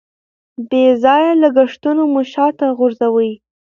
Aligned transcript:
بې 0.69 0.85
ځایه 1.03 1.31
لګښتونه 1.43 2.03
مو 2.11 2.21
شاته 2.33 2.67
غورځوي. 2.77 3.33